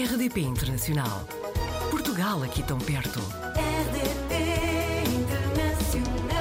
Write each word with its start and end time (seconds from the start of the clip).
RDP 0.00 0.40
Internacional. 0.40 1.26
Portugal 1.90 2.42
aqui 2.42 2.66
tão 2.66 2.78
perto. 2.78 3.18
RDP 3.52 4.32
Internacional. 5.12 6.40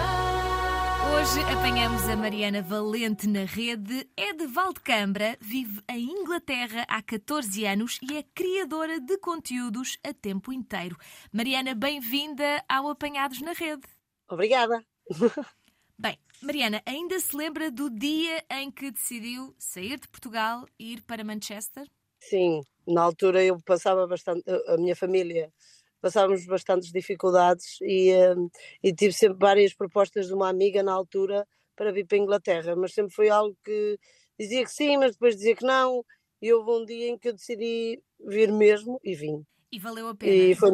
Hoje 1.14 1.42
apanhamos 1.42 2.08
a 2.08 2.16
Mariana 2.16 2.62
Valente 2.62 3.28
na 3.28 3.44
rede. 3.44 4.10
É 4.16 4.32
de 4.32 4.48
Valdecambra, 4.48 5.38
vive 5.42 5.82
em 5.90 6.10
Inglaterra 6.10 6.86
há 6.88 7.02
14 7.02 7.66
anos 7.66 8.00
e 8.02 8.16
é 8.16 8.24
criadora 8.34 8.98
de 8.98 9.18
conteúdos 9.18 9.98
a 10.06 10.14
tempo 10.14 10.54
inteiro. 10.54 10.96
Mariana, 11.30 11.76
bem-vinda 11.76 12.64
ao 12.70 12.88
Apanhados 12.88 13.42
na 13.42 13.52
Rede. 13.52 13.84
Obrigada. 14.30 14.82
Bem, 16.00 16.18
Mariana, 16.42 16.82
ainda 16.86 17.20
se 17.20 17.36
lembra 17.36 17.70
do 17.70 17.90
dia 17.90 18.42
em 18.50 18.72
que 18.72 18.90
decidiu 18.90 19.54
sair 19.60 20.00
de 20.00 20.08
Portugal 20.08 20.66
e 20.80 20.94
ir 20.94 21.02
para 21.02 21.26
Manchester? 21.26 21.86
Sim, 22.22 22.64
na 22.90 23.02
altura 23.02 23.44
eu 23.44 23.60
passava 23.62 24.06
bastante, 24.08 24.44
a 24.68 24.78
minha 24.78 24.96
família 24.96 25.52
passávamos 26.02 26.46
bastantes 26.46 26.92
dificuldades 26.92 27.78
e, 27.82 28.14
hum, 28.36 28.50
e 28.82 28.94
tive 28.94 29.14
sempre 29.14 29.38
várias 29.40 29.74
propostas 29.74 30.28
de 30.28 30.34
uma 30.34 30.50
amiga 30.50 30.82
na 30.82 30.94
altura 30.94 31.46
para 31.76 31.92
vir 31.92 32.06
para 32.06 32.18
a 32.18 32.22
Inglaterra, 32.22 32.76
mas 32.76 32.94
sempre 32.94 33.14
foi 33.14 33.30
algo 33.30 33.56
que 33.64 33.98
dizia 34.38 34.64
que 34.64 34.72
sim, 34.72 34.98
mas 34.98 35.14
depois 35.14 35.36
dizia 35.36 35.56
que 35.56 35.66
não, 35.66 36.04
e 36.42 36.54
houve 36.54 36.72
um 36.72 36.86
dia 36.86 37.10
em 37.10 37.18
que 37.18 37.30
eu 37.30 37.34
decidi 37.34 38.02
vir 38.20 38.52
mesmo 38.52 39.00
e 39.04 39.14
vim. 39.14 39.46
E 39.72 39.80
valeu 39.80 40.08
a 40.08 40.16
pena. 40.16 40.32
E 40.32 40.56
foi, 40.56 40.72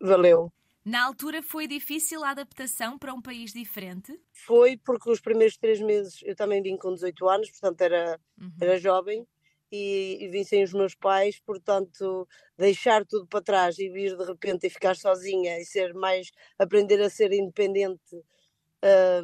valeu. 0.00 0.52
Na 0.84 1.04
altura 1.06 1.42
foi 1.42 1.68
difícil 1.68 2.24
a 2.24 2.30
adaptação 2.30 2.98
para 2.98 3.14
um 3.14 3.22
país 3.22 3.52
diferente? 3.52 4.18
Foi 4.32 4.76
porque 4.76 5.10
os 5.10 5.20
primeiros 5.20 5.56
três 5.56 5.80
meses 5.80 6.20
eu 6.24 6.34
também 6.34 6.60
vim 6.60 6.76
com 6.76 6.92
18 6.92 7.28
anos, 7.28 7.50
portanto 7.50 7.80
era, 7.82 8.18
Uhum. 8.40 8.50
era 8.60 8.78
jovem 8.78 9.26
e, 9.72 10.18
e 10.24 10.28
vim 10.28 10.44
sem 10.44 10.62
os 10.62 10.72
meus 10.72 10.94
pais, 10.94 11.40
portanto 11.40 12.28
deixar 12.58 13.04
tudo 13.06 13.26
para 13.26 13.42
trás 13.42 13.78
e 13.78 13.88
vir 13.90 14.16
de 14.16 14.24
repente 14.24 14.66
e 14.66 14.70
ficar 14.70 14.94
sozinha 14.96 15.58
e 15.58 15.64
ser 15.64 15.94
mais, 15.94 16.30
aprender 16.58 17.00
a 17.02 17.10
ser 17.10 17.32
independente. 17.32 18.22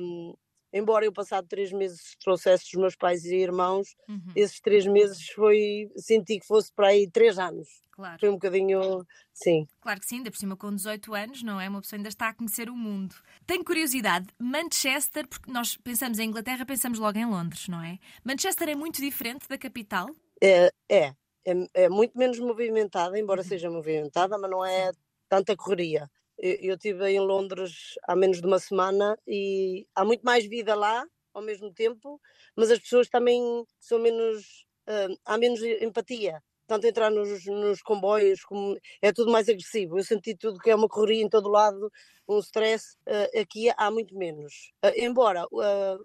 hum, 0.01 0.35
embora 0.73 1.05
eu 1.05 1.13
passado 1.13 1.47
três 1.49 1.73
meses 1.73 2.17
trouxesse 2.21 2.65
os 2.67 2.81
meus 2.81 2.97
pais 2.97 3.25
e 3.25 3.37
irmãos, 3.37 3.95
Uhum, 4.09 4.33
esses 4.35 4.61
três 4.61 4.87
meses 4.87 5.29
foi, 5.31 5.91
senti 5.97 6.39
que 6.41 6.47
fosse 6.47 6.73
para 6.73 6.89
aí 6.89 7.11
três 7.11 7.39
anos. 7.39 7.69
Claro. 7.91 8.19
Foi 8.21 8.29
um 8.29 8.35
bocadinho, 8.35 9.05
sim. 9.35 9.67
Claro 9.81 10.01
que 10.01 10.07
sim, 10.07 10.19
ainda 10.19 10.31
por 10.31 10.39
cima 10.39 10.57
com 10.57 10.73
18 10.73 11.15
anos, 11.15 11.43
não 11.43 11.61
é? 11.61 11.69
Uma 11.69 11.81
pessoa 11.81 11.99
ainda 11.99 12.09
está 12.09 12.29
a 12.29 12.35
conhecer 12.35 12.69
o 12.71 12.77
mundo. 12.77 13.15
Tenho 13.45 13.65
curiosidade, 13.65 14.29
Manchester, 14.39 15.27
porque 15.27 15.51
nós 15.51 15.77
pensamos 15.77 16.19
em 16.21 16.29
Inglaterra, 16.29 16.65
pensamos 16.65 16.99
logo 16.99 17.19
em 17.19 17.27
Londres, 17.27 17.67
não 17.67 17.83
é? 17.83 17.99
Manchester 18.25 18.69
é 18.69 18.77
muito 18.77 19.01
diferente 19.01 19.49
da 19.49 19.59
capital? 19.59 20.07
É, 20.43 20.71
é, 20.89 21.05
é, 21.47 21.53
é 21.75 21.89
muito 21.89 22.17
menos 22.17 22.39
movimentada, 22.39 23.19
embora 23.19 23.43
Uhum. 23.43 23.49
seja 23.49 23.71
movimentada, 23.71 24.39
mas 24.39 24.51
não 24.51 24.65
é 24.65 24.93
tanta 25.29 25.57
correria. 25.57 26.09
Eu, 26.39 26.75
estive 26.75 27.09
em 27.11 27.19
Londres 27.21 27.95
há 28.07 28.15
menos 28.15 28.41
de 28.41 28.47
uma 28.47 28.61
semana 28.61 29.19
e 29.27 29.87
há 29.95 30.05
muito 30.05 30.23
mais 30.23 30.47
vida 30.47 30.75
lá 30.77 31.05
ao 31.35 31.43
mesmo 31.43 31.73
tempo, 31.73 32.21
mas 32.57 32.71
as 32.71 32.79
pessoas 32.79 33.09
também 33.09 33.43
são 33.81 33.99
menos, 33.99 34.65
ah, 34.87 35.09
há 35.25 35.39
menos 35.39 35.61
empatia. 35.63 36.41
Tanto 36.69 36.87
entrar 36.87 37.11
nos, 37.11 37.47
nos 37.47 37.81
comboios, 37.83 38.45
como 38.45 38.77
é 39.03 39.11
tudo 39.13 39.33
mais 39.33 39.49
agressivo. 39.49 39.99
Eu 39.99 40.05
senti 40.05 40.37
tudo 40.37 40.59
que 40.61 40.71
é 40.71 40.75
uma 40.77 40.89
correria 40.89 41.23
em 41.25 41.29
todo 41.29 41.49
lado, 41.49 41.91
um 42.29 42.39
stress. 42.39 42.97
ah, 43.09 43.41
aqui 43.41 43.71
há 43.77 43.91
muito 43.91 44.17
menos. 44.17 44.71
Ah, 44.83 44.93
embora 44.97 45.45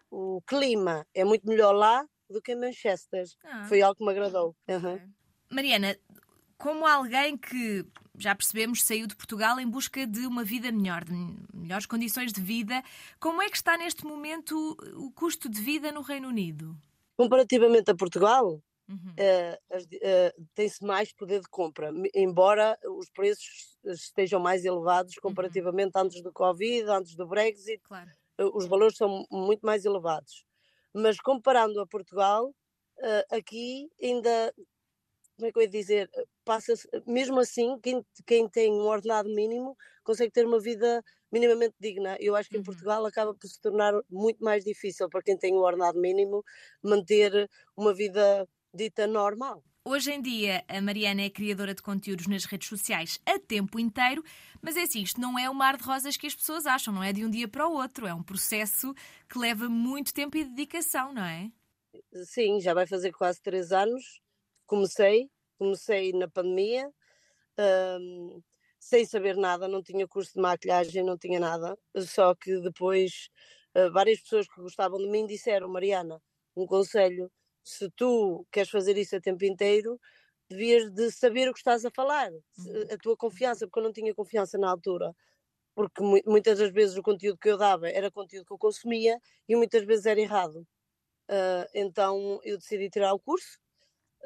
o 0.09 0.42
clima 0.47 1.06
é 1.14 1.23
muito 1.23 1.47
melhor 1.47 1.73
lá 1.73 2.03
do 2.34 2.42
que 2.42 2.52
em 2.53 2.59
Manchester. 2.59 3.26
Ah, 3.44 3.66
Foi 3.70 3.81
algo 3.81 3.95
que 3.98 4.03
me 4.03 4.12
agradou. 4.12 4.56
Ok. 4.67 5.02
Mariana, 5.50 5.95
como 6.58 6.86
alguém 6.88 7.38
que, 7.38 7.86
já 8.17 8.36
percebemos, 8.36 8.84
saiu 8.84 9.06
de 9.08 9.16
Portugal 9.16 9.59
em 9.59 9.67
busca 9.70 10.06
de 10.08 10.25
uma 10.25 10.44
vida 10.44 10.72
melhor, 10.72 11.03
de 11.03 11.13
melhores 11.53 11.85
condições 11.85 12.31
de 12.34 12.41
vida, 12.41 12.81
como 13.19 13.41
é 13.41 13.50
que 13.50 13.56
está 13.57 13.78
neste 13.78 14.06
momento 14.06 14.56
o 14.96 15.12
custo 15.12 15.47
de 15.50 15.62
vida 15.62 15.91
no 15.91 16.02
Reino 16.02 16.28
Unido? 16.28 16.75
Comparativamente 17.16 17.91
a 17.91 17.96
Portugal, 17.96 18.62
Uhum. 18.90 19.13
di- 19.88 20.00
eh, 20.02 20.34
tem-se 20.53 20.84
mais 20.84 21.13
poder 21.13 21.40
de 21.41 21.47
compra, 21.50 21.90
embora 22.13 22.78
os 23.00 23.09
preços 23.09 23.78
estejam 23.86 24.40
mais 24.41 24.66
elevados 24.66 25.16
comparativamente 25.16 25.91
antes 25.96 26.22
do 26.22 26.34
Covid, 26.34 26.84
antes 26.90 27.16
do 27.16 27.25
Brexit, 27.28 27.80
Claro. 27.84 28.09
eh, 28.38 28.44
os 28.53 28.66
valores 28.68 28.97
são 28.97 29.25
muito 29.31 29.66
mais 29.66 29.86
elevados. 29.86 30.44
Mas 30.94 31.18
comparando 31.20 31.80
a 31.81 31.88
Portugal, 31.88 32.54
eh, 33.02 33.26
aqui 33.31 33.90
ainda, 34.02 34.54
como 35.38 35.48
é 35.50 35.52
que 35.52 35.59
eu 35.59 35.64
ia 35.64 35.70
dizer, 35.70 36.09
Eh, 36.16 36.26
passa 36.46 36.74
mesmo 37.08 37.40
assim, 37.40 37.80
quem, 37.81 38.06
quem 38.28 38.50
tem 38.50 38.72
um 38.74 38.86
ordenado 38.88 39.30
mínimo 39.34 39.76
consegue 40.04 40.31
ter 40.31 40.46
uma 40.46 40.59
vida 40.59 41.04
minimamente 41.31 41.76
digna. 41.80 42.18
Eu 42.20 42.36
acho 42.36 42.50
que 42.52 42.58
Uhum. 42.58 42.62
em 42.62 42.64
Portugal 42.64 43.06
acaba 43.06 43.34
por 43.36 43.48
se 43.48 43.59
tornar 43.62 43.94
muito 44.09 44.44
mais 44.44 44.64
difícil 44.66 45.09
para 45.09 45.22
quem 45.24 45.38
tem 45.38 45.54
um 45.56 45.59
ordenado 45.62 46.00
mínimo 46.00 46.44
manter 46.84 47.50
uma 47.78 47.94
vida 47.94 48.48
dita 48.74 49.08
normal. 49.08 49.64
Hoje 49.85 50.11
em 50.13 50.21
dia, 50.21 50.63
a 50.69 50.81
Mariana 50.81 51.23
é 51.23 51.29
criadora 51.29 51.73
de 51.73 51.81
conteúdos 51.81 52.25
nas 52.27 52.45
redes 52.45 52.69
sociais 52.69 53.19
a 53.25 53.38
tempo 53.38 53.77
inteiro, 53.77 54.23
mas 54.61 54.77
é 54.77 54.83
assim, 54.83 55.01
isto 55.01 55.19
não 55.19 55.38
é 55.38 55.49
o 55.49 55.53
mar 55.53 55.75
de 55.77 55.83
rosas 55.83 56.16
que 56.16 56.25
as 56.25 56.33
pessoas 56.35 56.66
acham, 56.66 56.94
não 56.94 57.03
é 57.03 57.11
de 57.11 57.25
um 57.25 57.29
dia 57.29 57.49
para 57.49 57.67
o 57.67 57.73
outro, 57.73 58.07
é 58.07 58.13
um 58.13 58.23
processo 58.23 58.94
que 59.29 59.38
leva 59.38 59.67
muito 59.67 60.13
tempo 60.13 60.38
e 60.38 60.45
dedicação, 60.45 61.13
não 61.13 61.23
é? 61.25 61.51
Sim, 62.25 62.59
já 62.61 62.73
vai 62.73 62.88
fazer 62.88 63.11
quase 63.11 63.41
três 63.41 63.71
anos. 63.71 64.21
Comecei, 64.66 65.29
comecei 65.57 66.11
na 66.13 66.27
pandemia, 66.29 66.89
hum, 68.00 68.41
sem 68.79 69.05
saber 69.05 69.35
nada, 69.38 69.67
não 69.67 69.83
tinha 69.83 70.07
curso 70.07 70.33
de 70.35 70.41
maquilhagem, 70.41 71.03
não 71.03 71.17
tinha 71.17 71.39
nada. 71.39 71.77
Só 71.97 72.35
que 72.35 72.59
depois 72.61 73.29
eh, 73.75 73.89
várias 73.89 74.21
pessoas 74.21 74.47
que 74.47 74.61
gostavam 74.61 75.00
de 75.00 75.07
mim 75.09 75.25
disseram: 75.25 75.69
Mariana, 75.69 76.21
um 76.55 76.65
conselho, 76.67 77.31
se 77.63 77.90
tu 77.96 78.46
queres 78.51 78.69
fazer 78.69 78.97
isso 78.97 79.16
a 79.16 79.22
tempo 79.22 79.46
inteiro, 79.46 80.00
devias 80.50 80.91
de 80.91 81.12
saber 81.12 81.50
o 81.50 81.53
que 81.53 81.59
estás 81.59 81.85
a 81.85 81.91
falar, 81.91 82.31
Uhum. 82.57 82.91
a 82.91 82.97
tua 82.97 83.18
confiança, 83.18 83.68
porque 83.68 83.79
eu 83.79 83.84
não 83.84 83.94
tinha 83.94 84.13
confiança 84.16 84.57
na 84.57 84.69
altura. 84.69 85.16
Porque 85.75 86.03
mu- 86.03 86.22
muitas 86.28 86.59
das 86.59 86.72
vezes 86.72 86.97
o 86.97 87.03
conteúdo 87.03 87.40
que 87.40 87.50
eu 87.50 87.57
dava 87.57 87.90
era 87.90 88.12
conteúdo 88.12 88.46
que 88.46 88.53
eu 88.53 88.57
consumia 88.59 89.19
e 89.50 89.56
muitas 89.56 89.85
vezes 89.85 90.06
era 90.07 90.19
errado. 90.22 90.68
Ah, 91.29 91.68
então 91.74 92.40
eu 92.44 92.57
decidi 92.57 92.90
tirar 92.90 93.13
o 93.13 93.19
curso 93.19 93.57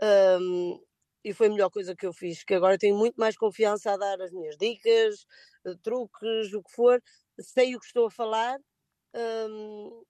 ahm, 0.02 0.80
e 1.24 1.34
foi 1.34 1.48
a 1.48 1.50
melhor 1.52 1.69
coisa 1.72 1.96
que 1.96 2.06
eu 2.06 2.14
fiz, 2.14 2.44
que 2.44 2.54
agora 2.54 2.78
tenho 2.78 2.98
muito 2.98 3.16
mais 3.18 3.38
confiança 3.38 3.92
a 3.94 3.98
dar 3.98 4.22
as 4.22 4.31
minhas 4.31 4.58
dicas, 4.58 5.25
eh, 5.66 5.75
truques, 5.84 6.54
o 6.54 6.64
que 6.64 6.72
for, 6.72 7.02
sei 7.42 7.75
o 7.75 7.80
que 7.80 7.86
estou 7.88 8.08
a 8.08 8.12
falar 8.12 8.59
ahm, 9.16 10.04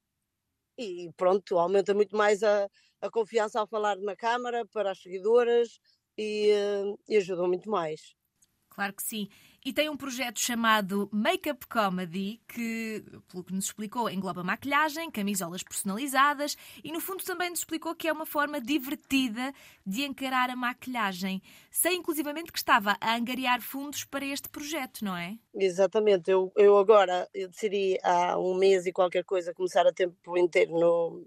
e 0.78 1.12
pronto, 1.18 1.58
aumenta 1.60 1.94
muito 1.94 2.16
mais 2.16 2.44
a, 2.44 2.70
a 3.02 3.10
confiança 3.10 3.60
ao 3.60 3.68
falar 3.68 3.98
na 3.98 4.16
câmara 4.16 4.66
para 4.66 4.92
as 4.92 5.02
seguidoras 5.02 5.80
e, 6.18 6.50
eh, 6.52 6.96
e 7.08 7.18
ajuda 7.18 7.48
muito 7.48 7.70
mais. 7.70 8.16
Claro 8.70 8.94
que 8.94 9.02
sim. 9.02 9.28
E 9.66 9.74
tem 9.74 9.90
um 9.90 9.98
projeto 9.98 10.40
chamado 10.40 11.10
Makeup 11.12 11.66
Comedy, 11.68 12.40
que, 12.48 13.04
pelo 13.28 13.44
que 13.44 13.52
nos 13.52 13.66
explicou, 13.66 14.08
engloba 14.08 14.44
maquilhagem, 14.44 15.10
camisolas 15.10 15.64
personalizadas 15.64 16.56
e, 16.84 16.92
no 16.92 17.02
fundo, 17.02 17.24
também 17.24 17.50
nos 17.50 17.60
explicou 17.60 17.96
que 17.96 18.08
é 18.08 18.14
uma 18.14 18.26
forma 18.26 18.62
divertida 18.62 19.52
de 19.84 20.04
encarar 20.04 20.52
a 20.52 20.56
maquilhagem. 20.56 21.42
Sei, 21.72 21.96
inclusivamente, 21.96 22.52
que 22.52 22.60
estava 22.60 22.96
a 23.02 23.16
angariar 23.16 23.62
fundos 23.62 24.06
para 24.06 24.26
este 24.26 24.48
projeto, 24.48 25.04
não 25.04 25.18
é? 25.18 25.38
Exatamente, 25.56 26.30
eu, 26.30 26.52
eu 26.56 26.78
agora 26.78 27.28
eu 27.34 27.50
decidi 27.50 27.98
há 28.04 28.40
um 28.40 28.54
mês 28.54 28.86
e 28.86 28.94
qualquer 28.94 29.24
coisa 29.24 29.56
começar 29.56 29.88
a 29.88 29.92
tempo 29.92 30.38
inteiro 30.38 30.72
no, 30.80 31.26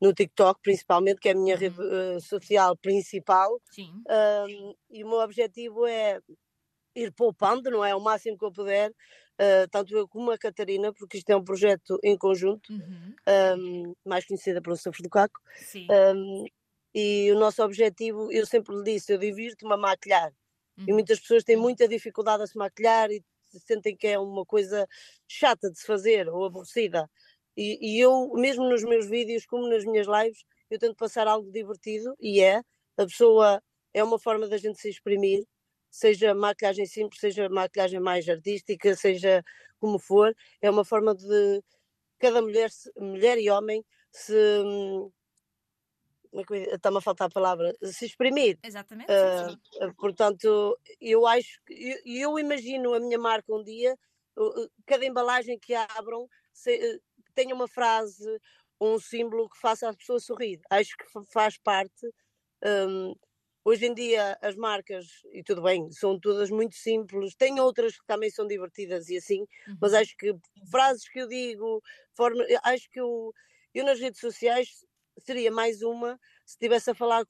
no 0.00 0.12
TikTok, 0.14 0.60
principalmente, 0.62 1.20
que 1.20 1.28
é 1.28 1.32
a 1.32 1.34
minha 1.36 1.56
rede 1.56 1.76
eh, 1.80 2.20
social 2.20 2.76
principal. 2.76 3.60
Sim. 3.70 4.06
Um, 4.10 4.74
e 4.90 5.04
o 5.04 5.08
meu 5.08 5.18
objetivo 5.20 5.86
é 5.86 6.20
ir 6.94 7.12
poupando, 7.12 7.70
não 7.70 7.84
é? 7.84 7.94
O 7.94 8.00
máximo 8.00 8.38
que 8.38 8.44
eu 8.44 8.52
puder, 8.52 8.90
uh, 8.90 9.68
tanto 9.70 9.96
eu 9.96 10.08
como 10.08 10.30
a 10.32 10.38
Catarina, 10.38 10.92
porque 10.92 11.18
isto 11.18 11.30
é 11.30 11.36
um 11.36 11.44
projeto 11.44 11.98
em 12.04 12.16
conjunto, 12.18 12.68
Uhum. 12.68 13.20
um, 13.28 13.94
mais 14.06 14.26
conhecida 14.26 14.62
pelo 14.62 14.76
Sofro 14.76 15.02
do 15.02 15.10
Caco, 15.10 15.40
Sim. 15.54 16.00
um, 16.16 16.44
e 16.94 17.30
o 17.32 17.38
nosso 17.38 17.62
objetivo, 17.62 18.32
eu 18.32 18.46
sempre 18.46 18.74
lhe 18.76 18.82
disse, 18.84 19.12
eu 19.12 19.18
divirto-me 19.18 19.74
a 19.74 19.76
maquilhar, 19.76 20.32
e 20.86 20.92
Uhum. 20.92 20.94
muitas 20.94 21.20
pessoas 21.20 21.44
têm 21.44 21.56
muita 21.56 21.88
dificuldade 21.88 22.42
a 22.44 22.46
se 22.46 22.56
maquilhar 22.58 23.10
e 23.10 23.22
sentem 23.66 23.96
que 23.96 24.06
é 24.08 24.18
uma 24.18 24.44
coisa 24.46 24.86
chata 25.28 25.70
de 25.70 25.78
se 25.78 25.86
fazer 25.86 26.28
ou 26.28 26.44
aborrecida. 26.44 27.08
E, 27.56 27.96
e 27.96 28.00
eu, 28.00 28.30
mesmo 28.34 28.68
nos 28.68 28.82
meus 28.84 29.06
vídeos, 29.08 29.46
como 29.46 29.68
nas 29.68 29.84
minhas 29.84 30.06
lives, 30.06 30.44
eu 30.70 30.78
tento 30.78 30.96
passar 30.96 31.26
algo 31.28 31.50
divertido 31.50 32.14
e 32.20 32.40
é. 32.40 32.58
A 32.96 33.04
pessoa 33.04 33.62
é 33.94 34.02
uma 34.04 34.18
forma 34.18 34.48
da 34.48 34.56
gente 34.56 34.80
se 34.80 34.88
exprimir, 34.90 35.44
seja 35.90 36.34
maquilhagem 36.34 36.86
simples, 36.86 37.20
seja 37.20 37.48
maquilhagem 37.48 38.00
mais 38.00 38.28
artística, 38.28 38.94
seja 38.96 39.42
como 39.80 39.98
for, 39.98 40.34
é 40.60 40.70
uma 40.70 40.84
forma 40.84 41.14
de 41.14 41.62
cada 42.18 42.42
mulher, 42.42 42.70
mulher 42.98 43.38
e 43.38 43.50
homem 43.50 43.84
se, 44.12 44.34
é 46.32 46.74
está-me 46.74 46.98
a 46.98 47.00
faltar 47.00 47.28
a 47.28 47.30
palavra, 47.30 47.74
se 47.82 48.06
exprimir. 48.06 48.58
Exatamente. 48.62 49.12
Sim, 49.12 49.50
sim. 49.50 49.60
ah, 49.80 49.92
portanto, 49.98 50.78
eu 51.00 51.26
acho 51.26 51.60
que 51.66 51.74
eu, 51.74 52.30
eu 52.32 52.38
imagino 52.38 52.94
a 52.94 53.00
minha 53.00 53.18
marca 53.18 53.52
um 53.54 53.62
dia, 53.64 53.96
uh, 54.36 54.62
uh, 54.64 54.70
cada 54.86 55.04
embalagem 55.04 55.58
que 55.58 55.74
abram 55.74 56.28
se- 56.52 57.00
uh, 57.30 57.34
tenha 57.34 57.54
uma 57.54 57.68
frase 57.68 58.24
um 58.80 58.98
símbolo 58.98 59.48
que 59.48 59.58
faça 59.60 59.88
as 59.88 59.96
pessoas 59.96 60.24
sorrir. 60.24 60.60
Acho 60.70 60.96
que 60.96 61.06
fa- 61.12 61.22
faz 61.32 61.58
parte. 61.58 62.06
hum, 62.64 63.14
hoje 63.64 63.86
em 63.86 63.94
dia 63.94 64.38
as 64.42 64.56
marcas, 64.56 65.06
e 65.32 65.42
tudo 65.44 65.62
bem, 65.62 65.90
são 65.92 66.18
todas 66.18 66.50
muito 66.50 66.74
simples, 66.76 67.34
tem 67.36 67.60
outras 67.60 67.98
que 67.98 68.06
também 68.06 68.30
são 68.30 68.46
divertidas 68.46 69.08
e 69.08 69.16
assim, 69.18 69.44
mas 69.80 69.92
Uhum. 69.92 69.94
acho 69.94 70.14
que 70.18 70.34
frases 70.70 71.08
que 71.08 71.20
eu 71.20 71.28
digo, 71.28 71.82
forma, 72.16 72.44
acho 72.64 72.88
que 72.90 73.00
eu, 73.00 73.32
eu 73.74 73.84
nas 73.84 74.00
redes 74.00 74.20
sociais 74.20 74.68
seria 75.18 75.50
mais 75.50 75.82
uma 75.82 76.18
se 76.46 76.54
estivesse 76.54 76.90
a 76.90 76.94
falar 76.94 77.24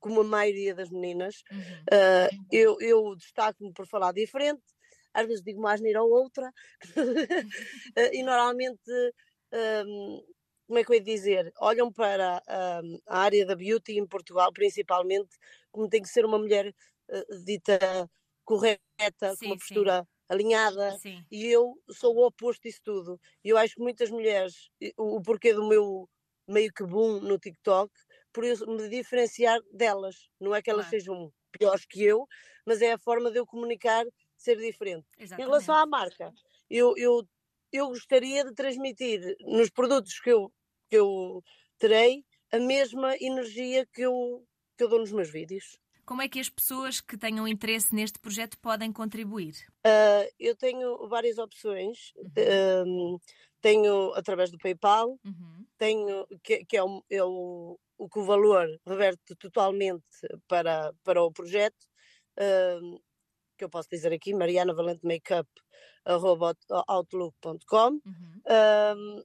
como 0.00 0.20
a 0.20 0.24
maioria 0.24 0.74
das 0.74 0.90
meninas. 0.90 1.42
Uhum. 1.50 1.88
Ah, 1.92 2.28
eu 2.50 2.76
eu 2.80 3.14
destaco-me 3.16 3.72
por 3.72 3.86
falar 3.86 4.12
diferente, 4.12 4.62
às 5.14 5.26
vezes 5.26 5.42
digo 5.42 5.60
mais 5.60 5.80
neira 5.80 6.02
ou 6.02 6.10
outra, 6.10 6.52
Ah, 7.96 8.10
e 8.12 8.22
normalmente, 8.22 8.90
hum, 9.52 10.22
como 10.66 10.78
é 10.78 10.84
que 10.84 10.90
eu 10.92 10.94
ia 10.96 11.02
dizer? 11.02 11.52
Olham 11.60 11.92
para 11.92 12.42
hum, 12.82 12.98
a 13.06 13.18
área 13.20 13.44
da 13.46 13.54
beauty 13.56 13.98
em 13.98 14.06
Portugal, 14.06 14.52
principalmente, 14.52 15.36
como 15.70 15.88
tem 15.88 16.02
que 16.02 16.08
ser 16.08 16.24
uma 16.24 16.38
mulher 16.38 16.74
ah, 17.10 17.22
dita 17.44 17.78
correta, 18.44 19.36
com 19.38 19.46
Sim, 19.46 19.50
uma 19.50 19.58
sim. 19.58 19.58
postura 19.58 20.06
alinhada, 20.28 21.00
Sim. 21.00 21.26
e 21.30 21.46
eu 21.46 21.74
sou 21.90 22.14
o 22.16 22.26
oposto 22.26 22.62
disso 22.62 22.80
tudo. 22.84 23.20
E 23.44 23.48
eu 23.50 23.56
acho 23.58 23.74
que 23.76 23.82
muitas 23.82 24.10
mulheres, 24.10 24.68
o, 24.96 25.16
o 25.18 25.22
porquê 25.22 25.52
do 25.54 25.66
meu 25.68 26.08
meio 26.48 26.72
que 26.72 26.84
boom 26.84 27.20
no 27.20 27.38
TikTok, 27.38 27.92
por 28.32 28.44
eu 28.44 28.56
me 28.66 28.88
diferenciar 28.88 29.60
delas. 29.72 30.28
Não 30.40 30.54
é 30.54 30.62
que 30.62 30.70
elas 30.70 30.86
Claro. 30.86 30.88
sejam 30.88 31.32
piores 31.52 31.84
que 31.86 32.02
eu, 32.04 32.26
mas 32.66 32.80
é 32.82 32.92
a 32.92 32.98
forma 32.98 33.30
de 33.30 33.38
eu 33.38 33.46
comunicar 33.46 34.04
ser 34.42 34.56
diferente. 34.58 35.06
Em 35.38 35.42
relação 35.42 35.74
à 35.74 35.86
Exatamente. 35.86 35.86
marca, 35.86 36.32
eu, 36.70 36.94
eu, 36.96 37.22
eu 37.72 37.88
gostaria 37.88 38.44
de 38.44 38.54
transmitir 38.54 39.36
nos 39.42 39.70
produtos 39.70 40.20
que 40.20 40.30
eu, 40.30 40.52
que 40.90 40.96
eu 40.98 41.42
terei 41.78 42.24
a 42.52 42.58
mesma 42.58 43.16
energia 43.20 43.86
que 43.92 44.02
eu, 44.02 44.44
que 44.76 44.84
eu 44.84 44.88
dou 44.88 45.00
nos 45.00 45.12
meus 45.12 45.30
vídeos. 45.30 45.78
Como 46.08 46.22
é 46.22 46.28
que 46.28 46.38
as 46.38 46.48
pessoas 46.48 47.00
que 47.00 47.18
tenham 47.18 47.48
interesse 47.48 47.92
neste 47.92 48.18
projeto 48.20 48.56
podem 48.60 48.92
contribuir? 48.92 49.54
Ah, 49.84 50.24
eu 50.38 50.56
tenho 50.56 51.08
várias 51.08 51.38
opções. 51.38 52.12
Uhum. 52.22 52.62
Hum, 52.86 53.18
tenho 53.60 54.12
através 54.14 54.50
do 54.50 54.58
PayPal, 54.58 55.18
Uhum. 55.24 55.66
tenho 55.78 56.26
que, 56.44 56.64
que 56.66 56.76
é, 56.76 56.82
o, 56.84 57.04
é 57.10 57.22
o, 57.24 57.78
o 57.98 58.08
que 58.10 58.18
o 58.20 58.24
valor 58.24 58.68
reverte 58.86 59.36
totalmente 59.36 60.04
para, 60.48 60.92
para 61.04 61.22
o 61.22 61.32
projeto, 61.32 61.86
hum, 62.40 62.98
que 63.62 63.66
eu 63.66 63.70
posso 63.70 63.88
dizer 63.90 64.12
aqui, 64.12 64.34
Mariana 64.34 64.74
Valente 64.74 65.04
Makeup, 65.06 65.48
arroba 66.04 66.54
outlook.com, 66.88 68.00
Uhum. 68.04 68.44
hum, 68.48 69.22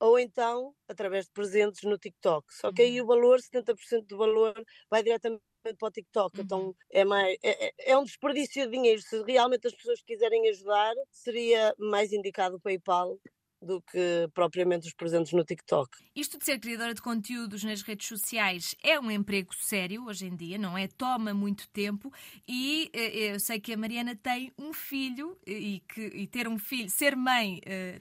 ou 0.00 0.18
então 0.18 0.74
através 0.88 1.26
de 1.26 1.32
presentes 1.32 1.82
no 1.84 1.98
TikTok. 1.98 2.46
Só 2.54 2.72
que 2.72 2.82
aí 2.82 3.00
Uhum. 3.00 3.02
o 3.02 3.06
valor, 3.06 3.40
70% 3.40 4.06
do 4.08 4.18
valor, 4.18 4.54
vai 4.90 5.02
diretamente 5.02 5.42
para 5.78 5.88
o 5.88 5.90
TikTok. 5.90 6.40
Uhum. 6.40 6.42
Então 6.42 6.74
é, 6.90 7.04
mais, 7.04 7.36
é, 7.42 7.68
é- 7.68 7.72
é 7.92 7.98
um 7.98 8.04
desperdício 8.04 8.64
de 8.66 8.72
dinheiro. 8.72 9.00
Se 9.02 9.22
realmente 9.24 9.66
as 9.66 9.74
pessoas 9.74 10.02
quiserem 10.02 10.48
ajudar, 10.50 10.94
seria 11.10 11.74
mais 11.78 12.12
indicado 12.12 12.56
o 12.56 12.60
PayPal 12.60 13.18
do 13.64 13.80
que 13.82 14.28
propriamente 14.34 14.86
os 14.86 14.94
presentes 14.94 15.32
no 15.32 15.44
TikTok. 15.44 15.90
Isto 16.14 16.38
de 16.38 16.44
ser 16.44 16.58
criadora 16.58 16.94
de 16.94 17.02
conteúdos 17.02 17.64
nas 17.64 17.82
redes 17.82 18.06
sociais 18.06 18.74
é 18.82 18.98
um 19.00 19.10
emprego 19.10 19.54
sério 19.54 20.04
hoje 20.06 20.26
em 20.26 20.36
dia, 20.36 20.58
não 20.58 20.76
é? 20.76 20.86
Toma 20.86 21.32
muito 21.34 21.68
tempo 21.70 22.12
e 22.48 22.90
eh, 22.92 23.34
eu 23.34 23.40
sei 23.40 23.58
que 23.60 23.72
a 23.72 23.76
Mariana 23.76 24.14
tem 24.14 24.52
um 24.58 24.72
filho 24.72 25.38
eh, 25.46 25.52
e 25.52 25.80
que 25.80 26.00
e 26.00 26.26
ter 26.26 26.46
um 26.46 26.58
filho, 26.58 26.90
ser 26.90 27.16
mãe, 27.16 27.60
eh, 27.66 28.00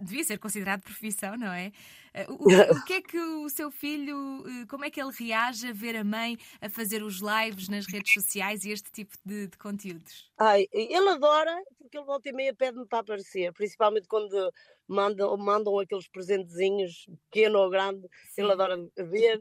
devia 0.00 0.24
ser 0.24 0.38
considerado 0.38 0.82
profissão, 0.82 1.36
não 1.36 1.52
é? 1.52 1.72
Eh, 2.14 2.26
O, 2.28 2.48
o- 2.76 2.82
que 2.82 2.94
é 2.94 3.02
que 3.02 3.18
o 3.18 3.48
seu 3.48 3.70
filho, 3.70 4.44
eh, 4.62 4.66
como 4.66 4.84
é 4.84 4.90
que 4.90 5.00
ele 5.00 5.10
reage 5.12 5.68
a 5.68 5.72
ver 5.72 5.96
a 5.96 6.04
mãe 6.04 6.36
a 6.60 6.68
fazer 6.70 7.02
os 7.02 7.20
lives 7.20 7.68
nas 7.68 7.86
redes 7.86 8.12
sociais 8.12 8.64
e 8.64 8.70
este 8.70 8.90
tipo 8.92 9.16
de, 9.24 9.48
de 9.48 9.58
conteúdos? 9.58 10.32
Ai, 10.38 10.66
ele 10.72 11.08
adora, 11.10 11.54
porque 11.78 11.96
ele 11.96 12.04
volta 12.06 12.28
e 12.28 12.32
meia 12.32 12.54
pede-me 12.54 12.86
para 12.88 12.98
aparecer, 13.00 13.52
principalmente 13.52 14.08
quando 14.08 14.50
mandam, 14.88 15.36
mandam 15.36 15.78
aqueles 15.78 16.08
presentezinhos, 16.08 17.06
pequeno 17.30 17.60
ou 17.60 17.70
grande, 17.70 18.06
Sim. 18.22 18.42
ele 18.42 18.52
adora 18.52 18.76
ver. 18.96 19.40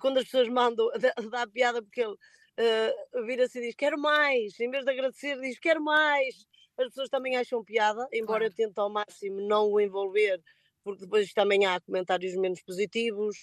Quando 0.00 0.18
as 0.18 0.24
pessoas 0.24 0.48
mandam, 0.48 0.88
dá, 0.98 1.12
dá 1.30 1.46
piada 1.46 1.82
porque 1.82 2.00
ele 2.02 2.16
eh, 2.56 2.94
vira-se 3.26 3.58
e 3.58 3.62
diz 3.62 3.74
quero 3.74 3.98
mais, 4.00 4.58
em 4.60 4.70
vez 4.70 4.84
de 4.84 4.90
agradecer, 4.92 5.38
diz 5.40 5.58
quero 5.58 5.82
mais. 5.82 6.46
As 6.80 6.88
pessoas 6.88 7.08
também 7.10 7.36
acham 7.36 7.64
piada, 7.64 8.08
embora 8.12 8.44
Claro. 8.44 8.46
eu 8.46 8.54
tente 8.54 8.78
ao 8.80 8.90
máximo 8.90 9.40
não 9.42 9.70
o 9.70 9.80
envolver, 9.80 10.40
porque 10.84 11.02
depois 11.04 11.32
também 11.34 11.66
há 11.66 11.80
comentários 11.80 12.34
menos 12.36 12.62
positivos 12.62 13.36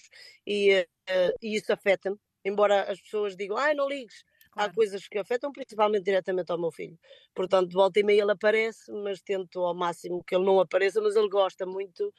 e, 0.46 0.72
eh, 1.08 1.34
e 1.42 1.56
isso 1.56 1.72
afeta-me. 1.72 2.16
Embora 2.44 2.82
as 2.90 3.00
pessoas 3.00 3.36
digam, 3.36 3.56
ai, 3.56 3.74
não 3.74 3.88
ligues, 3.88 4.24
há 4.56 4.68
Claro. 4.68 4.72
coisas 4.72 5.06
que 5.08 5.18
afetam 5.18 5.52
principalmente 5.52 6.04
diretamente 6.04 6.50
ao 6.52 6.58
meu 6.60 6.72
filho. 6.72 6.98
Portanto, 7.34 7.68
de 7.68 7.74
volta 7.74 8.00
e 8.00 8.02
meia 8.04 8.22
ele 8.22 8.32
aparece, 8.32 8.90
mas 8.92 9.22
tento 9.22 9.60
ao 9.64 9.74
máximo 9.74 10.22
que 10.24 10.34
ele 10.34 10.44
não 10.44 10.58
apareça, 10.60 11.00
mas 11.00 11.14
ele 11.16 11.28
gosta 11.28 11.64
muito 11.66 12.12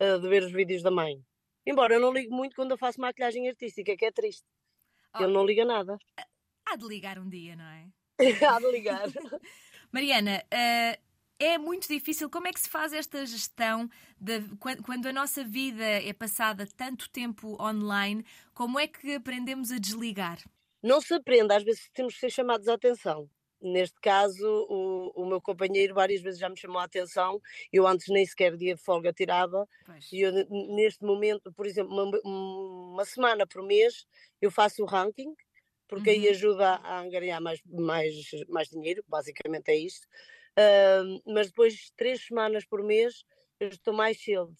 eh, 0.00 0.18
de 0.18 0.28
ver 0.28 0.44
os 0.44 0.52
vídeos 0.52 0.82
da 0.82 0.90
mãe. 0.90 1.22
Embora 1.66 1.94
eu 1.94 2.00
não 2.00 2.12
ligo 2.12 2.34
muito 2.34 2.56
quando 2.56 2.72
eu 2.72 2.78
faço 2.78 3.00
maquilhagem 3.00 3.48
artística, 3.48 3.96
que 3.96 4.06
é 4.06 4.12
triste. 4.12 4.44
Oh. 5.14 5.24
Ele 5.24 5.32
não 5.32 5.46
liga 5.46 5.64
nada. 5.64 5.98
Há 6.66 6.76
de 6.76 6.86
ligar 6.86 7.18
um 7.18 7.28
dia, 7.28 7.56
não 7.56 7.64
é? 7.64 7.90
Há 8.48 8.60
de 8.60 8.70
ligar. 8.70 9.08
Mariana, 9.94 10.42
eh, 10.50 10.98
é 11.38 11.56
muito 11.56 11.86
difícil. 11.86 12.28
Como 12.28 12.48
é 12.48 12.52
que 12.52 12.58
se 12.58 12.68
faz 12.68 12.92
esta 12.92 13.24
gestão 13.24 13.88
de, 14.20 14.40
quan- 14.56 14.82
quando 14.82 15.06
a 15.06 15.12
nossa 15.12 15.44
vida 15.44 15.84
é 15.84 16.12
passada 16.12 16.66
tanto 16.76 17.08
tempo 17.08 17.56
online? 17.62 18.26
Como 18.52 18.76
é 18.80 18.88
que 18.88 19.14
aprendemos 19.14 19.70
a 19.70 19.78
desligar? 19.78 20.38
Não 20.82 21.00
se 21.00 21.14
aprende, 21.14 21.54
às 21.54 21.62
vezes 21.62 21.88
temos 21.94 22.14
que 22.14 22.18
ser 22.18 22.30
chamados 22.30 22.66
a 22.66 22.74
atenção. 22.74 23.30
Neste 23.62 24.00
caso, 24.00 24.44
o, 24.68 25.12
o 25.14 25.26
meu 25.26 25.40
companheiro 25.40 25.94
várias 25.94 26.20
vezes 26.20 26.40
já 26.40 26.48
me 26.48 26.58
chamou 26.58 26.80
a 26.80 26.84
atenção. 26.84 27.40
Eu 27.72 27.86
antes 27.86 28.08
nem 28.08 28.26
sequer 28.26 28.56
dia 28.56 28.74
de 28.74 28.82
folga 28.82 29.12
tirava. 29.12 29.64
Pois. 29.86 30.12
E 30.12 30.22
eu, 30.22 30.32
neste 30.74 31.04
momento, 31.04 31.52
por 31.52 31.66
exemplo, 31.68 31.94
uma, 31.94 32.20
uma 32.24 33.04
semana 33.04 33.46
por 33.46 33.62
mês, 33.62 34.06
eu 34.42 34.50
faço 34.50 34.82
o 34.82 34.86
ranking, 34.86 35.36
porque 35.88 36.10
aí 36.10 36.28
Uhum. 36.28 36.28
ajuda 36.28 36.76
a 36.76 37.00
angariar 37.00 37.40
mais, 37.42 37.60
mais, 37.66 38.14
mais 38.48 38.68
dinheiro, 38.68 39.04
basicamente 39.08 39.68
é 39.70 39.76
isto. 39.76 40.06
Ahm, 40.56 41.20
mas 41.26 41.48
depois, 41.48 41.90
três 41.96 42.24
semanas 42.26 42.64
por 42.66 42.82
mês, 42.82 43.24
eu 43.60 43.68
estou 43.68 43.94
mais 43.94 44.16
shield. 44.18 44.54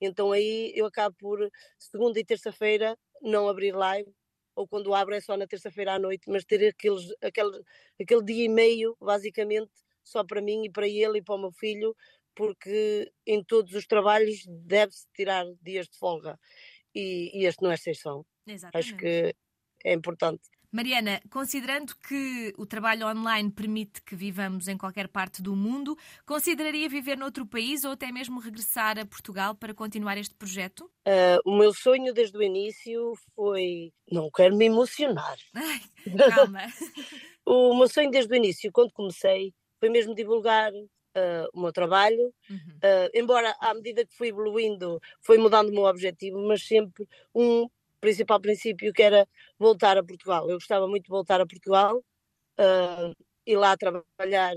Então 0.00 0.32
aí 0.32 0.72
eu 0.76 0.86
acabo 0.86 1.16
por, 1.18 1.38
segunda 1.78 2.18
e 2.20 2.24
terça-feira, 2.24 2.96
não 3.22 3.48
abrir 3.48 3.74
live, 3.74 4.10
ou 4.54 4.66
quando 4.68 4.94
abro 4.94 5.14
é 5.14 5.20
só 5.20 5.36
na 5.36 5.46
terça-feira 5.46 5.94
à 5.94 5.98
noite, 5.98 6.22
mas 6.28 6.44
ter 6.44 6.66
aqueles, 6.68 7.04
aquele, 7.22 7.60
aquele 8.00 8.24
dia 8.24 8.44
e 8.44 8.48
meio, 8.48 8.96
basicamente, 9.00 9.72
só 10.04 10.24
para 10.24 10.40
mim 10.42 10.64
e 10.64 10.70
para 10.70 10.88
ele 10.88 11.18
e 11.18 11.22
para 11.22 11.34
o 11.34 11.38
meu 11.38 11.52
filho, 11.52 11.94
porque 12.34 13.10
em 13.26 13.42
todos 13.44 13.74
os 13.74 13.86
trabalhos 13.86 14.44
deve-se 14.46 15.06
tirar 15.14 15.44
dias 15.62 15.88
de 15.88 15.98
folga. 15.98 16.38
E, 16.94 17.30
e 17.40 17.46
este 17.46 17.62
não 17.62 17.70
é 17.70 17.74
exceção. 17.74 18.26
Exatamente. 18.46 18.74
Acho 18.74 18.94
que 18.96 19.34
é 19.84 19.92
importante. 19.92 20.42
Mariana, 20.70 21.20
considerando 21.30 21.94
que 21.96 22.52
o 22.58 22.66
trabalho 22.66 23.06
online 23.06 23.50
permite 23.50 24.02
que 24.02 24.14
vivamos 24.14 24.68
em 24.68 24.76
qualquer 24.76 25.08
parte 25.08 25.40
do 25.42 25.56
mundo, 25.56 25.96
consideraria 26.26 26.88
viver 26.90 27.16
noutro 27.16 27.46
país 27.46 27.84
ou 27.84 27.92
até 27.92 28.12
mesmo 28.12 28.38
regressar 28.38 28.98
a 28.98 29.06
Portugal 29.06 29.54
para 29.54 29.72
continuar 29.72 30.18
este 30.18 30.34
projeto? 30.34 30.90
Ah, 31.06 31.38
o 31.46 31.56
meu 31.56 31.72
sonho 31.72 32.12
desde 32.12 32.36
o 32.36 32.42
início 32.42 33.14
foi. 33.34 33.92
Não 34.12 34.30
quero 34.30 34.54
me 34.56 34.66
emocionar. 34.66 35.36
Ai, 35.54 35.80
calma. 36.34 36.66
O 37.46 37.74
meu 37.74 37.88
sonho 37.88 38.10
desde 38.10 38.30
o 38.30 38.36
início, 38.36 38.70
quando 38.70 38.92
comecei, 38.92 39.54
foi 39.80 39.88
mesmo 39.88 40.14
divulgar 40.14 40.70
ah, 41.14 41.48
o 41.54 41.62
meu 41.62 41.72
trabalho. 41.72 42.30
Uhum. 42.50 42.78
Ah, 42.82 43.08
embora 43.14 43.56
à 43.58 43.72
medida 43.72 44.04
que 44.04 44.14
fui 44.14 44.28
evoluindo, 44.28 45.00
foi 45.22 45.38
mudando 45.38 45.70
o 45.70 45.72
meu 45.72 45.84
objetivo, 45.84 46.46
mas 46.46 46.62
sempre 46.66 47.08
um 47.34 47.66
principal 48.00 48.40
princípio 48.40 48.92
que 48.92 49.02
era 49.02 49.26
voltar 49.58 49.96
a 49.98 50.04
Portugal. 50.04 50.48
Eu 50.48 50.56
gostava 50.56 50.86
muito 50.86 51.04
de 51.04 51.10
voltar 51.10 51.40
a 51.40 51.46
Portugal 51.46 52.02
ah, 52.58 53.12
e 53.46 53.56
lá 53.56 53.76
trabalhar 53.76 54.54